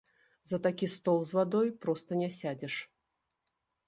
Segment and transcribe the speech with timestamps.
[0.51, 2.79] За такі стол з вадой проста не сядзеш.